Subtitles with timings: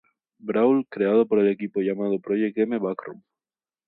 [0.39, 3.23] Brawl creado por el equipo llamado Project M Back Room.